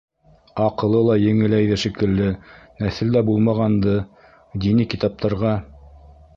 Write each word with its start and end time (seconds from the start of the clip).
Аҡылы 0.67 1.01
ла 1.07 1.17
еңеләйҙе 1.23 1.77
шикелле, 1.83 2.31
нәҫелдә 2.87 3.23
булмағанды, 3.29 3.95
дини 4.67 4.91
китаптарға 4.95 5.57